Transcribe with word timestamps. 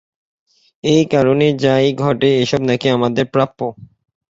একারণে 0.83 1.47
যাই 1.63 1.87
ঘটে 2.01 2.29
এসব 2.43 2.61
নাকি 2.69 2.87
আমাদের 2.89 3.25
প্রাপ্য। 3.33 3.59